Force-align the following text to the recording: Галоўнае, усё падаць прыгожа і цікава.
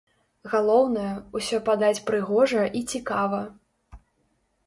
Галоўнае, 0.51 1.09
усё 1.39 1.59
падаць 1.67 2.01
прыгожа 2.09 2.63
і 2.79 2.83
цікава. 2.93 3.43